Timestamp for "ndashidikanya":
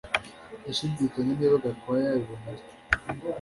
0.59-1.33